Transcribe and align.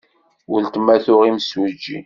Weltma 0.51 0.95
tuɣ 1.05 1.21
imsujji. 1.29 1.99